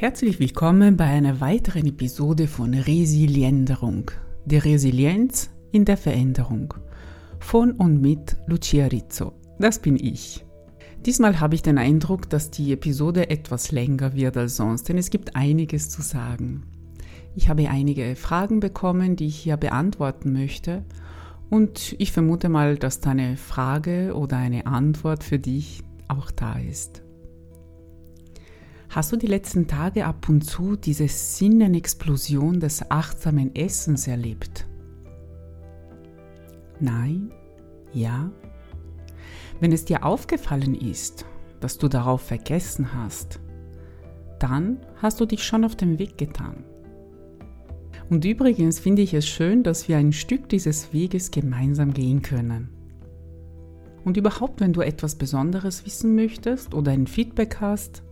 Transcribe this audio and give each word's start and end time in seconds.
Herzlich 0.00 0.40
willkommen 0.40 0.96
bei 0.96 1.04
einer 1.04 1.42
weiteren 1.42 1.84
Episode 1.84 2.48
von 2.48 2.72
Resilienderung. 2.72 4.10
Die 4.46 4.56
Resilienz 4.56 5.50
in 5.72 5.84
der 5.84 5.98
Veränderung. 5.98 6.72
Von 7.38 7.72
und 7.72 8.00
mit 8.00 8.38
Lucia 8.46 8.86
Rizzo. 8.86 9.34
Das 9.58 9.78
bin 9.78 9.96
ich. 9.96 10.42
Diesmal 11.04 11.38
habe 11.38 11.54
ich 11.54 11.60
den 11.60 11.76
Eindruck, 11.76 12.30
dass 12.30 12.50
die 12.50 12.72
Episode 12.72 13.28
etwas 13.28 13.72
länger 13.72 14.14
wird 14.14 14.38
als 14.38 14.56
sonst, 14.56 14.88
denn 14.88 14.96
es 14.96 15.10
gibt 15.10 15.36
einiges 15.36 15.90
zu 15.90 16.00
sagen. 16.00 16.62
Ich 17.36 17.50
habe 17.50 17.68
einige 17.68 18.16
Fragen 18.16 18.60
bekommen, 18.60 19.16
die 19.16 19.26
ich 19.26 19.36
hier 19.36 19.58
beantworten 19.58 20.32
möchte. 20.32 20.82
Und 21.50 21.94
ich 21.98 22.10
vermute 22.10 22.48
mal, 22.48 22.78
dass 22.78 23.00
deine 23.00 23.36
Frage 23.36 24.14
oder 24.14 24.38
eine 24.38 24.64
Antwort 24.64 25.22
für 25.22 25.38
dich 25.38 25.82
auch 26.08 26.30
da 26.30 26.58
ist. 26.58 27.02
Hast 28.90 29.12
du 29.12 29.16
die 29.16 29.28
letzten 29.28 29.68
Tage 29.68 30.04
ab 30.04 30.28
und 30.28 30.42
zu 30.42 30.74
diese 30.74 31.06
Sinnenexplosion 31.06 32.58
des 32.58 32.90
achtsamen 32.90 33.54
Essens 33.54 34.08
erlebt? 34.08 34.66
Nein? 36.80 37.30
Ja? 37.92 38.32
Wenn 39.60 39.70
es 39.70 39.84
dir 39.84 40.04
aufgefallen 40.04 40.74
ist, 40.74 41.24
dass 41.60 41.78
du 41.78 41.86
darauf 41.86 42.22
vergessen 42.22 42.92
hast, 42.92 43.38
dann 44.40 44.78
hast 44.96 45.20
du 45.20 45.26
dich 45.26 45.44
schon 45.44 45.64
auf 45.64 45.76
den 45.76 46.00
Weg 46.00 46.18
getan. 46.18 46.64
Und 48.08 48.24
übrigens 48.24 48.80
finde 48.80 49.02
ich 49.02 49.14
es 49.14 49.24
schön, 49.24 49.62
dass 49.62 49.86
wir 49.86 49.98
ein 49.98 50.12
Stück 50.12 50.48
dieses 50.48 50.92
Weges 50.92 51.30
gemeinsam 51.30 51.94
gehen 51.94 52.22
können. 52.22 52.70
Und 54.04 54.16
überhaupt, 54.16 54.60
wenn 54.60 54.72
du 54.72 54.80
etwas 54.80 55.14
Besonderes 55.14 55.86
wissen 55.86 56.16
möchtest 56.16 56.74
oder 56.74 56.90
ein 56.90 57.06
Feedback 57.06 57.58
hast, 57.60 58.02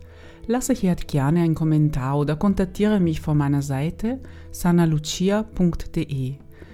lasse 0.49 0.73
hier 0.73 0.95
gerne 0.95 1.41
einen 1.41 1.55
Kommentar 1.55 2.17
oder 2.17 2.35
kontaktiere 2.35 2.99
mich 2.99 3.21
von 3.21 3.37
meiner 3.37 3.61
Seite 3.61 4.19
sanalucia.de. 4.51 6.33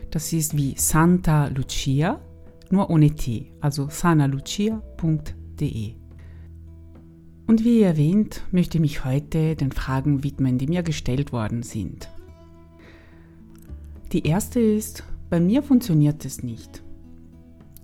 Das 0.10 0.32
ist 0.32 0.56
wie 0.56 0.76
Santa 0.78 1.48
Lucia, 1.48 2.22
nur 2.70 2.90
ohne 2.90 3.12
T, 3.12 3.52
also 3.60 3.90
sanalucia.de. 3.90 5.94
Und 7.48 7.66
wie 7.66 7.82
erwähnt, 7.82 8.44
möchte 8.52 8.78
ich 8.78 8.82
mich 8.82 9.04
heute 9.04 9.56
den 9.56 9.74
Fragen 9.74 10.24
widmen, 10.24 10.58
die 10.58 10.68
mir 10.68 10.82
gestellt 10.82 11.34
worden 11.34 11.62
sind. 11.62 12.10
Die 14.14 14.26
erste 14.26 14.62
ist, 14.62 15.04
bei 15.30 15.42
mir 15.42 15.62
funktioniert 15.62 16.24
es 16.24 16.44
nicht. 16.44 16.82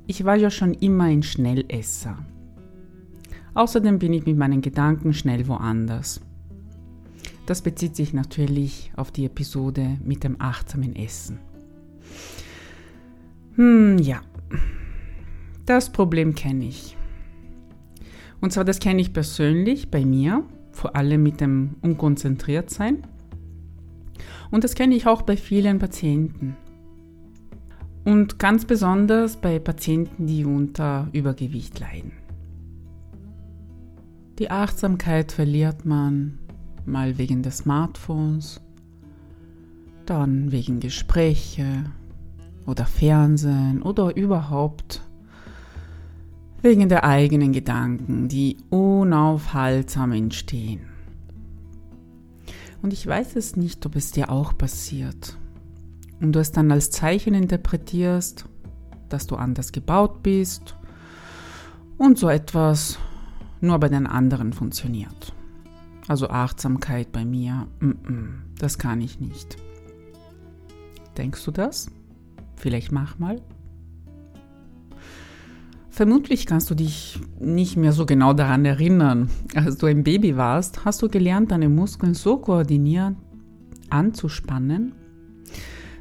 Ich 0.07 0.23
war 0.23 0.37
ja 0.37 0.49
schon 0.49 0.73
immer 0.73 1.03
ein 1.03 1.21
Schnellesser. 1.21 2.17
Außerdem 3.53 3.99
bin 3.99 4.13
ich 4.13 4.25
mit 4.25 4.37
meinen 4.37 4.61
Gedanken 4.61 5.13
schnell 5.13 5.47
woanders. 5.47 6.21
Das 7.45 7.61
bezieht 7.61 7.95
sich 7.95 8.13
natürlich 8.13 8.91
auf 8.95 9.11
die 9.11 9.25
Episode 9.25 9.97
mit 10.03 10.23
dem 10.23 10.39
achtsamen 10.39 10.95
Essen. 10.95 11.39
Hm, 13.55 13.97
ja, 13.97 14.21
das 15.65 15.91
Problem 15.91 16.33
kenne 16.33 16.65
ich. 16.65 16.95
Und 18.39 18.53
zwar 18.53 18.63
das 18.63 18.79
kenne 18.79 19.01
ich 19.01 19.13
persönlich 19.13 19.91
bei 19.91 20.05
mir, 20.05 20.43
vor 20.71 20.95
allem 20.95 21.21
mit 21.21 21.41
dem 21.41 21.75
Unkonzentriertsein. 21.81 23.03
Und 24.49 24.63
das 24.63 24.75
kenne 24.75 24.95
ich 24.95 25.07
auch 25.07 25.21
bei 25.21 25.37
vielen 25.37 25.79
Patienten. 25.79 26.55
Und 28.03 28.39
ganz 28.39 28.65
besonders 28.65 29.37
bei 29.37 29.59
Patienten, 29.59 30.25
die 30.25 30.43
unter 30.43 31.07
Übergewicht 31.13 31.79
leiden. 31.79 32.20
Die 34.39 34.49
Achtsamkeit 34.49 35.31
verliert 35.31 35.85
man 35.85 36.39
mal 36.85 37.17
wegen 37.17 37.43
des 37.43 37.59
Smartphones, 37.59 38.61
dann 40.05 40.51
wegen 40.51 40.79
Gespräche 40.79 41.85
oder 42.65 42.85
Fernsehen 42.85 43.81
oder 43.81 44.15
überhaupt 44.15 45.01
wegen 46.61 46.89
der 46.89 47.03
eigenen 47.03 47.53
Gedanken, 47.53 48.27
die 48.27 48.57
unaufhaltsam 48.69 50.11
entstehen. 50.11 50.81
Und 52.81 52.93
ich 52.93 53.05
weiß 53.05 53.35
es 53.35 53.55
nicht, 53.55 53.85
ob 53.85 53.95
es 53.95 54.11
dir 54.11 54.31
auch 54.31 54.57
passiert 54.57 55.37
und 56.19 56.33
du 56.33 56.39
es 56.39 56.51
dann 56.51 56.71
als 56.71 56.91
Zeichen 56.91 57.33
interpretierst, 57.33 58.45
dass 59.09 59.27
du 59.27 59.35
anders 59.35 59.71
gebaut 59.71 60.23
bist 60.23 60.75
und 61.97 62.17
so 62.17 62.29
etwas 62.29 62.97
nur 63.61 63.79
bei 63.79 63.89
den 63.89 64.07
anderen 64.07 64.53
funktioniert. 64.53 65.33
Also 66.07 66.29
Achtsamkeit 66.29 67.11
bei 67.11 67.23
mir, 67.23 67.67
das 68.59 68.77
kann 68.77 69.01
ich 69.01 69.19
nicht. 69.19 69.57
Denkst 71.17 71.45
du 71.45 71.51
das? 71.51 71.89
Vielleicht 72.55 72.91
mach 72.91 73.19
mal. 73.19 73.41
Vermutlich 75.89 76.45
kannst 76.45 76.69
du 76.69 76.75
dich 76.75 77.19
nicht 77.39 77.77
mehr 77.77 77.91
so 77.91 78.05
genau 78.05 78.33
daran 78.33 78.65
erinnern. 78.65 79.29
Als 79.55 79.77
du 79.77 79.85
ein 79.85 80.03
Baby 80.03 80.37
warst, 80.37 80.85
hast 80.85 81.01
du 81.01 81.09
gelernt, 81.09 81.51
deine 81.51 81.69
Muskeln 81.69 82.13
so 82.13 82.37
koordiniert 82.37 83.15
anzuspannen, 83.89 84.93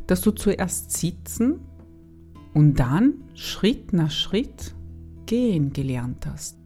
dass 0.07 0.21
du 0.21 0.31
zuerst 0.31 0.93
sitzen 0.93 1.61
und 2.55 2.79
dann 2.79 3.15
Schritt 3.35 3.93
nach 3.93 4.13
Schritt 4.13 4.75
gehen 5.27 5.73
gelernt 5.73 6.25
hast 6.27 6.60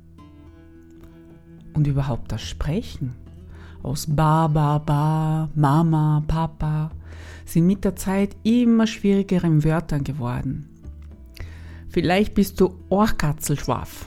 und 1.74 1.86
überhaupt 1.86 2.32
das 2.32 2.42
Sprechen 2.42 3.14
aus 3.84 4.06
Ba, 4.08 4.48
Ba, 4.48 4.78
Ba, 4.78 5.50
Mama, 5.54 6.24
Papa 6.26 6.90
sind 7.44 7.66
mit 7.66 7.84
der 7.84 7.94
Zeit 7.96 8.34
immer 8.42 8.86
schwierigeren 8.86 9.62
Wörtern 9.62 10.02
geworden. 10.02 10.68
Vielleicht 11.90 12.34
bist 12.34 12.60
du 12.60 12.74
Ohrkatzelschwaff. 12.88 14.06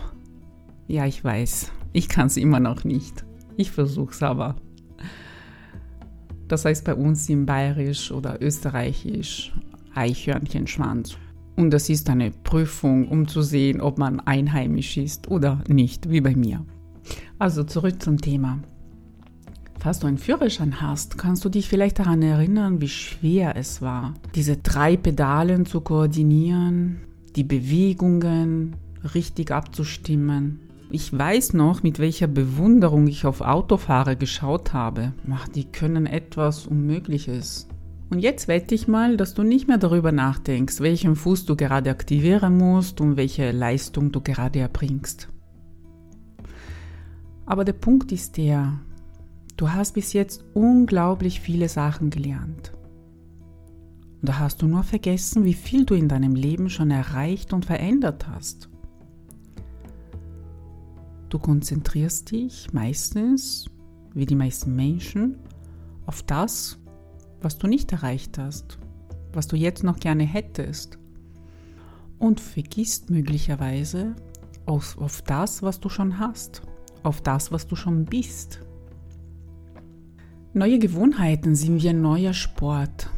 Ja, 0.88 1.06
ich 1.06 1.24
weiß, 1.24 1.72
ich 1.94 2.10
kann 2.10 2.28
es 2.28 2.38
immer 2.38 2.60
noch 2.60 2.84
nicht. 2.84 3.24
Ich 3.56 3.72
versuch's 3.72 4.24
aber. 4.24 4.56
Das 6.48 6.66
heißt 6.66 6.84
bei 6.84 6.96
uns 6.96 7.30
im 7.30 7.46
Bayerisch 7.46 8.12
oder 8.12 8.42
Österreichisch 8.42 9.54
Eichhörnchenschwanz. 9.94 11.18
Und 11.56 11.72
das 11.72 11.90
ist 11.90 12.10
eine 12.10 12.32
Prüfung, 12.32 13.08
um 13.08 13.28
zu 13.28 13.42
sehen, 13.42 13.82
ob 13.82 13.98
man 13.98 14.20
einheimisch 14.22 14.98
ist 14.98 15.28
oder 15.28 15.64
nicht, 15.68 16.10
wie 16.10 16.22
bei 16.22 16.36
mir. 16.36 16.66
Also 17.40 17.64
zurück 17.64 18.02
zum 18.02 18.20
Thema. 18.20 18.60
Falls 19.80 20.00
du 20.00 20.08
einen 20.08 20.18
Führerschein 20.18 20.82
hast, 20.82 21.20
kannst 21.20 21.46
du 21.46 21.50
dich 21.50 21.70
vielleicht 21.70 22.00
daran 22.00 22.24
erinnern, 22.24 22.82
wie 22.82 22.90
schwer 22.90 23.56
es 23.56 23.82
war, 23.82 24.16
diese 24.34 24.58
drei 24.58 24.98
Pedalen 24.98 25.68
zu 25.68 25.82
koordinieren, 25.82 27.02
die 27.36 27.44
Bewegungen 27.44 28.76
richtig 29.14 29.52
abzustimmen. 29.52 30.62
Ich 30.90 31.16
weiß 31.16 31.54
noch, 31.54 31.84
mit 31.84 32.00
welcher 32.00 32.28
Bewunderung 32.28 33.08
ich 33.08 33.26
auf 33.26 33.42
Autofahrer 33.42 34.16
geschaut 34.16 34.74
habe. 34.74 35.14
Ach, 35.30 35.48
die 35.48 35.66
können 35.66 36.08
etwas 36.08 36.66
Unmögliches. 36.66 37.68
Und 38.10 38.20
jetzt 38.20 38.48
wette 38.48 38.74
ich 38.74 38.88
mal, 38.88 39.18
dass 39.18 39.34
du 39.34 39.44
nicht 39.44 39.68
mehr 39.68 39.78
darüber 39.78 40.14
nachdenkst, 40.14 40.80
welchen 40.80 41.16
Fuß 41.16 41.46
du 41.46 41.56
gerade 41.56 41.92
aktivieren 41.92 42.58
musst 42.58 43.02
und 43.02 43.18
welche 43.18 43.52
Leistung 43.52 44.12
du 44.12 44.22
gerade 44.22 44.60
erbringst. 44.60 45.28
Aber 47.48 47.64
der 47.64 47.74
Punkt 47.74 48.12
ist 48.12 48.36
der, 48.36 48.78
du 49.56 49.72
hast 49.72 49.94
bis 49.94 50.12
jetzt 50.12 50.44
unglaublich 50.54 51.40
viele 51.40 51.70
Sachen 51.70 52.10
gelernt. 52.10 52.74
Und 54.22 54.30
da 54.30 54.40
hast 54.40 54.62
du 54.62 54.68
nur 54.68 54.84
vergessen, 54.84 55.46
wie 55.46 55.54
viel 55.54 55.86
du 55.86 55.94
in 55.94 56.10
deinem 56.10 56.36
Leben 56.36 56.70
schon 56.70 56.92
erreicht 56.92 57.54
und 57.54 57.66
verändert 57.66 58.28
hast. 58.28 58.70
Du 61.30 61.40
konzentrierst 61.40 62.32
dich 62.32 62.74
meistens, 62.74 63.70
wie 64.14 64.26
die 64.26 64.36
meisten 64.36 64.76
Menschen, 64.76 65.38
auf 66.06 66.24
das, 66.24 66.78
was 67.42 67.58
du 67.58 67.68
nicht 67.68 67.94
erreicht 67.94 68.38
hast, 68.38 68.78
was 69.32 69.48
du 69.48 69.56
jetzt 69.56 69.84
noch 69.84 70.00
gerne 70.00 70.24
hättest. 70.24 71.00
Und 72.20 72.42
vergisst 72.42 73.10
möglicherweise 73.10 74.16
auf, 74.66 74.98
auf 74.98 75.22
das, 75.22 75.62
was 75.64 75.80
du 75.80 75.88
schon 75.88 76.20
hast 76.20 76.62
auf 77.08 77.22
das, 77.22 77.52
was 77.52 77.68
du 77.68 77.76
schon 77.76 78.06
bist. 78.06 78.60
Neue 80.54 80.80
Gewohnheiten 80.80 81.56
sind 81.56 81.82
wie 81.82 81.90
ein 81.90 82.02
neuer 82.02 82.34
Sport 82.34 83.10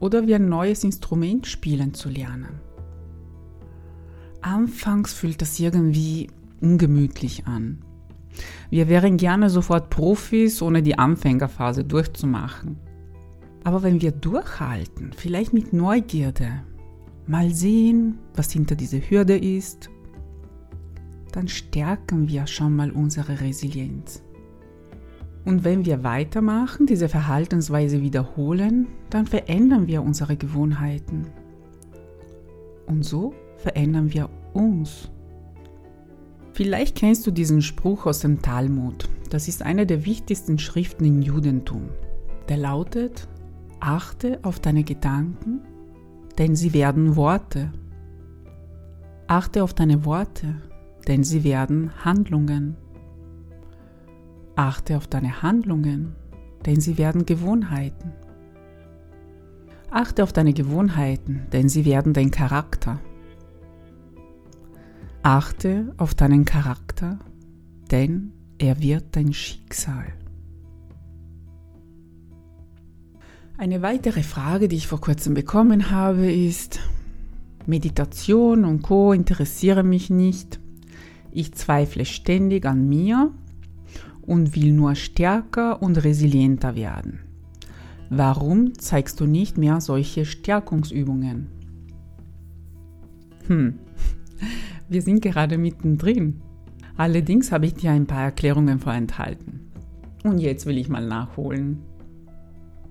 oder 0.00 0.26
wie 0.26 0.34
ein 0.34 0.48
neues 0.48 0.84
Instrument 0.84 1.46
spielen 1.46 1.94
zu 1.94 2.08
lernen. 2.08 2.60
Anfangs 4.40 5.12
fühlt 5.12 5.42
das 5.42 5.60
irgendwie 5.60 6.28
ungemütlich 6.60 7.46
an. 7.46 7.84
Wir 8.70 8.88
wären 8.88 9.16
gerne 9.16 9.50
sofort 9.50 9.90
Profis, 9.90 10.62
ohne 10.62 10.82
die 10.82 10.98
Anfängerphase 10.98 11.84
durchzumachen. 11.84 12.78
Aber 13.64 13.82
wenn 13.82 14.00
wir 14.00 14.12
durchhalten, 14.12 15.12
vielleicht 15.14 15.52
mit 15.52 15.72
Neugierde, 15.72 16.62
mal 17.26 17.50
sehen, 17.50 18.18
was 18.34 18.50
hinter 18.50 18.76
dieser 18.76 18.98
Hürde 18.98 19.36
ist, 19.36 19.90
dann 21.30 21.48
stärken 21.48 22.28
wir 22.28 22.46
schon 22.46 22.76
mal 22.76 22.90
unsere 22.90 23.40
Resilienz. 23.40 24.22
Und 25.44 25.64
wenn 25.64 25.84
wir 25.86 26.04
weitermachen, 26.04 26.86
diese 26.86 27.08
Verhaltensweise 27.08 28.02
wiederholen, 28.02 28.88
dann 29.08 29.26
verändern 29.26 29.86
wir 29.86 30.02
unsere 30.02 30.36
Gewohnheiten. 30.36 31.26
Und 32.86 33.04
so 33.04 33.34
verändern 33.56 34.12
wir 34.12 34.28
uns. 34.52 35.10
Vielleicht 36.52 36.96
kennst 36.96 37.26
du 37.26 37.30
diesen 37.30 37.62
Spruch 37.62 38.06
aus 38.06 38.20
dem 38.20 38.42
Talmud. 38.42 39.08
Das 39.30 39.48
ist 39.48 39.62
eine 39.62 39.86
der 39.86 40.04
wichtigsten 40.04 40.58
Schriften 40.58 41.04
im 41.04 41.22
Judentum. 41.22 41.88
Der 42.48 42.56
lautet, 42.56 43.28
achte 43.78 44.40
auf 44.42 44.60
deine 44.60 44.84
Gedanken, 44.84 45.60
denn 46.36 46.56
sie 46.56 46.74
werden 46.74 47.16
Worte. 47.16 47.72
Achte 49.26 49.62
auf 49.62 49.72
deine 49.72 50.04
Worte, 50.04 50.56
denn 51.10 51.24
sie 51.24 51.42
werden 51.42 51.90
Handlungen. 52.04 52.76
Achte 54.54 54.96
auf 54.96 55.08
deine 55.08 55.42
Handlungen, 55.42 56.14
denn 56.64 56.80
sie 56.80 56.98
werden 56.98 57.26
Gewohnheiten. 57.26 58.12
Achte 59.90 60.22
auf 60.22 60.32
deine 60.32 60.52
Gewohnheiten, 60.52 61.48
denn 61.52 61.68
sie 61.68 61.84
werden 61.84 62.12
dein 62.12 62.30
Charakter. 62.30 63.00
Achte 65.24 65.92
auf 65.96 66.14
deinen 66.14 66.44
Charakter, 66.44 67.18
denn 67.90 68.32
er 68.58 68.80
wird 68.80 69.16
dein 69.16 69.32
Schicksal. 69.32 70.06
Eine 73.58 73.82
weitere 73.82 74.22
Frage, 74.22 74.68
die 74.68 74.76
ich 74.76 74.86
vor 74.86 75.00
kurzem 75.00 75.34
bekommen 75.34 75.90
habe, 75.90 76.32
ist, 76.32 76.78
Meditation 77.66 78.64
und 78.64 78.82
Co 78.82 79.12
interessieren 79.12 79.88
mich 79.88 80.08
nicht. 80.08 80.60
Ich 81.32 81.52
zweifle 81.54 82.04
ständig 82.04 82.66
an 82.66 82.88
mir 82.88 83.32
und 84.22 84.54
will 84.56 84.72
nur 84.72 84.94
stärker 84.94 85.82
und 85.82 86.02
resilienter 86.04 86.74
werden. 86.74 87.20
Warum 88.10 88.74
zeigst 88.78 89.20
du 89.20 89.26
nicht 89.26 89.56
mehr 89.56 89.80
solche 89.80 90.24
Stärkungsübungen? 90.24 91.48
Hm, 93.46 93.78
wir 94.88 95.02
sind 95.02 95.22
gerade 95.22 95.58
mittendrin. 95.58 96.42
Allerdings 96.96 97.52
habe 97.52 97.66
ich 97.66 97.74
dir 97.74 97.92
ein 97.92 98.06
paar 98.06 98.24
Erklärungen 98.24 98.78
vorenthalten. 98.78 99.70
Und 100.24 100.38
jetzt 100.38 100.66
will 100.66 100.76
ich 100.76 100.88
mal 100.88 101.06
nachholen. 101.06 101.78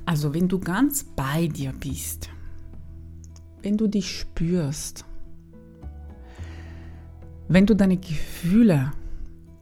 Also 0.06 0.33
wenn 0.33 0.47
du 0.47 0.57
ganz 0.57 1.03
bei 1.03 1.47
dir 1.47 1.74
bist, 1.80 2.30
wenn 3.62 3.77
du 3.77 3.88
dich 3.88 4.09
spürst, 4.09 5.06
wenn 7.50 7.66
du 7.66 7.75
deine 7.75 7.98
Gefühle 7.98 8.92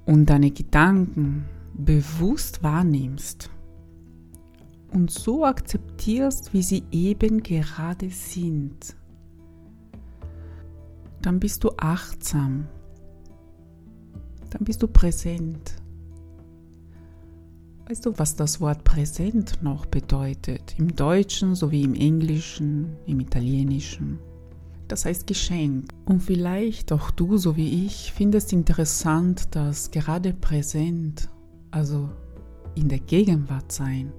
und 0.06 0.26
deine 0.26 0.52
Gedanken 0.52 1.46
bewusst 1.74 2.62
wahrnimmst 2.62 3.50
und 4.94 5.10
so 5.10 5.46
akzeptierst, 5.46 6.54
wie 6.54 6.62
sie 6.62 6.84
eben 6.92 7.42
gerade 7.42 8.10
sind, 8.10 8.96
dann 11.22 11.40
bist 11.40 11.64
du 11.64 11.72
achtsam, 11.78 12.68
dann 14.50 14.66
bist 14.66 14.84
du 14.84 14.88
präsent. 14.88 15.76
Weißt 17.88 18.06
du, 18.06 18.14
was 18.18 18.36
das 18.36 18.60
Wort 18.60 18.84
präsent 18.84 19.60
noch 19.64 19.86
bedeutet? 19.86 20.76
Im 20.78 20.94
Deutschen 20.94 21.56
sowie 21.56 21.84
im 21.84 21.96
Englischen, 21.96 22.98
im 23.06 23.22
Italienischen. 23.22 24.20
Das 24.88 25.06
heißt 25.06 25.28
Geschenk. 25.28 25.90
Und 26.06 26.22
vielleicht 26.22 26.92
auch 26.92 27.12
du, 27.12 27.38
so 27.38 27.56
wie 27.56 27.86
ich, 27.86 28.14
findest 28.14 28.54
interessant, 28.54 29.56
dass 29.56 29.92
gerade 29.92 30.34
präsent, 30.34 31.30
also 31.72 32.10
in 32.76 32.90
der 32.90 33.00
Gegenwart 33.00 33.72
sein, 33.72 34.14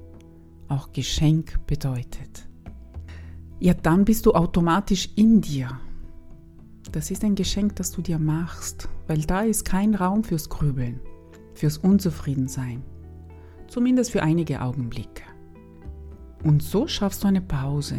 auch 0.69 0.93
Geschenk 0.93 1.67
bedeutet. 1.67 2.49
Ja, 3.61 3.75
dann 3.75 4.05
bist 4.05 4.26
du 4.26 4.32
automatisch 4.32 5.09
in 5.17 5.41
dir. 5.41 5.81
Das 6.93 7.11
ist 7.11 7.25
ein 7.25 7.35
Geschenk, 7.35 7.76
das 7.76 7.91
du 7.91 8.03
dir 8.03 8.19
machst, 8.19 8.88
weil 9.06 9.23
da 9.23 9.41
ist 9.41 9.65
kein 9.65 9.94
Raum 9.94 10.25
fürs 10.25 10.49
Grübeln, 10.49 11.00
fürs 11.55 11.79
Unzufriedensein 11.79 12.82
zumindest 13.69 14.11
für 14.11 14.23
einige 14.23 14.61
Augenblicke. 14.61 15.23
Und 16.43 16.62
so 16.62 16.87
schaffst 16.87 17.23
du 17.23 17.29
eine 17.29 17.41
Pause. 17.41 17.99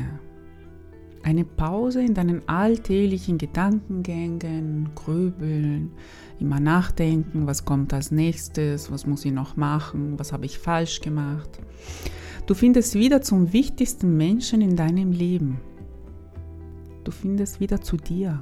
Eine 1.21 1.43
Pause 1.43 2.01
in 2.01 2.13
deinen 2.13 2.47
alltäglichen 2.47 3.37
Gedankengängen, 3.37 4.89
Grübeln, 4.95 5.91
immer 6.39 6.59
nachdenken, 6.59 7.45
was 7.45 7.65
kommt 7.65 7.93
als 7.93 8.11
nächstes, 8.11 8.91
was 8.91 9.05
muss 9.05 9.25
ich 9.25 9.33
noch 9.33 9.57
machen, 9.57 10.17
was 10.17 10.31
habe 10.31 10.45
ich 10.45 10.57
falsch 10.57 11.01
gemacht. 11.01 11.59
Du 12.45 12.53
findest 12.53 12.95
wieder 12.95 13.21
zum 13.21 13.53
wichtigsten 13.53 14.17
Menschen 14.17 14.61
in 14.61 14.75
deinem 14.75 15.11
Leben. 15.11 15.59
Du 17.03 17.11
findest 17.11 17.59
wieder 17.59 17.81
zu 17.81 17.97
dir. 17.97 18.41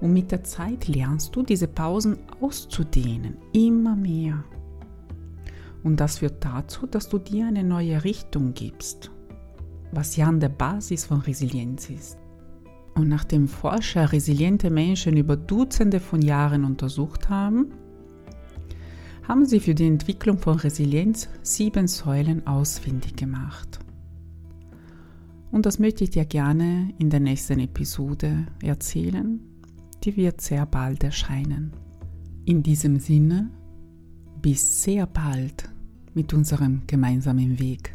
Und 0.00 0.12
mit 0.12 0.30
der 0.30 0.44
Zeit 0.44 0.88
lernst 0.88 1.34
du, 1.36 1.42
diese 1.42 1.68
Pausen 1.68 2.18
auszudehnen, 2.40 3.36
immer 3.52 3.96
mehr. 3.96 4.44
Und 5.82 6.00
das 6.00 6.18
führt 6.18 6.44
dazu, 6.44 6.86
dass 6.86 7.08
du 7.08 7.18
dir 7.18 7.46
eine 7.46 7.62
neue 7.62 8.02
Richtung 8.02 8.54
gibst, 8.54 9.10
was 9.92 10.16
ja 10.16 10.26
an 10.26 10.40
der 10.40 10.48
Basis 10.48 11.04
von 11.04 11.20
Resilienz 11.20 11.90
ist. 11.90 12.18
Und 12.94 13.08
nachdem 13.08 13.46
Forscher 13.46 14.12
resiliente 14.12 14.70
Menschen 14.70 15.16
über 15.16 15.36
Dutzende 15.36 16.00
von 16.00 16.22
Jahren 16.22 16.64
untersucht 16.64 17.28
haben, 17.28 17.72
haben 19.28 19.44
sie 19.44 19.60
für 19.60 19.74
die 19.74 19.86
Entwicklung 19.86 20.38
von 20.38 20.56
Resilienz 20.56 21.28
sieben 21.42 21.88
Säulen 21.88 22.46
ausfindig 22.46 23.16
gemacht. 23.16 23.80
Und 25.50 25.66
das 25.66 25.78
möchte 25.78 26.04
ich 26.04 26.10
dir 26.10 26.24
gerne 26.24 26.92
in 26.98 27.10
der 27.10 27.20
nächsten 27.20 27.60
Episode 27.60 28.46
erzählen. 28.62 29.40
Die 30.04 30.16
wird 30.16 30.40
sehr 30.40 30.66
bald 30.66 31.02
erscheinen. 31.04 31.72
In 32.44 32.62
diesem 32.62 32.98
Sinne, 33.00 33.50
bis 34.40 34.82
sehr 34.82 35.06
bald 35.06 35.68
mit 36.14 36.32
unserem 36.32 36.82
gemeinsamen 36.86 37.58
Weg. 37.58 37.92